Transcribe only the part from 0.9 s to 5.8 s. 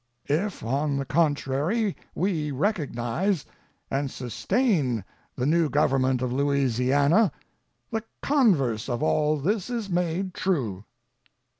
the contrary, we recognize, and sustain the new